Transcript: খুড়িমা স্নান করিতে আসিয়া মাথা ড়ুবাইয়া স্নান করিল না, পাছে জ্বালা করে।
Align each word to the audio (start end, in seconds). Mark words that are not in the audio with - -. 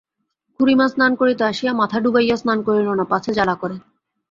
খুড়িমা 0.55 0.85
স্নান 0.87 1.11
করিতে 1.15 1.43
আসিয়া 1.43 1.71
মাথা 1.73 1.97
ড়ুবাইয়া 1.99 2.35
স্নান 2.37 2.59
করিল 2.67 2.87
না, 2.99 3.05
পাছে 3.11 3.31
জ্বালা 3.37 3.55
করে। 3.61 3.75